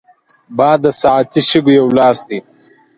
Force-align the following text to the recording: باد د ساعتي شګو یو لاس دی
باد 0.57 0.77
د 0.83 0.87
ساعتي 1.01 1.41
شګو 1.49 1.71
یو 1.79 1.87
لاس 1.97 2.17
دی 2.27 2.39